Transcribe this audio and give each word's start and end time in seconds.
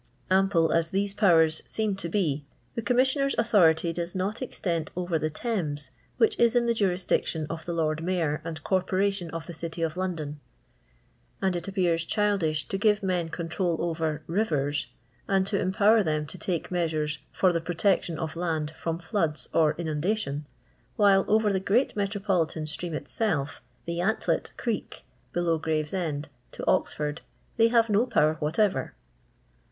Ample 0.31 0.71
as 0.71 0.89
these 0.89 1.13
powers 1.13 1.61
seem 1.67 1.95
to 1.97 2.09
be, 2.09 2.43
the 2.73 2.81
(Commissioners' 2.81 3.35
authority 3.37 3.93
docs 3.93 4.15
not 4.15 4.41
extend 4.41 4.89
over 4.95 5.19
the 5.19 5.29
Thames, 5.29 5.91
which 6.17 6.35
is 6.39 6.55
in 6.55 6.65
the 6.65 6.73
jurisdiction 6.73 7.45
of 7.51 7.65
the 7.65 7.73
Lord 7.73 8.03
Mayor 8.03 8.41
and 8.43 8.63
Corporation 8.63 9.29
of 9.29 9.45
the 9.45 9.53
City 9.53 9.83
of 9.83 9.97
London; 9.97 10.39
and 11.39 11.55
i: 11.55 11.59
appears 11.59 12.03
childi&h 12.03 12.67
to 12.69 12.79
gire 12.79 12.97
men 13.03 13.29
control 13.29 13.77
orer" 13.79 14.21
rivers," 14.39 14.87
and 15.27 15.45
to 15.45 15.59
empower 15.59 16.01
them 16.01 16.25
to 16.25 16.37
take 16.39 16.69
measuei" 16.71 17.19
for 17.39 17.53
the 17.53 17.61
protection 17.61 18.17
of 18.17 18.33
]MrA 18.33 18.71
from 18.71 18.97
floods 18.97 19.49
or 19.53 19.75
inui 19.75 20.01
dation, 20.01 20.45
while 20.95 21.23
over 21.27 21.53
the 21.53 21.59
great 21.59 21.95
metropolitan 21.95 22.65
stream 22.65 22.95
itself, 22.95 23.61
from 23.85 23.93
Tontlet 23.93 24.57
Creek, 24.57 25.03
below 25.31 25.59
GraTeaend^ 25.59 26.25
to 26.53 26.65
Oxford, 26.65 27.21
they 27.57 27.67
have 27.67 27.87
no 27.87 28.07
power 28.07 28.33
whatever. 28.39 28.95